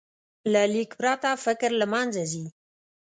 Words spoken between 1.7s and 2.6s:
له منځه ځي.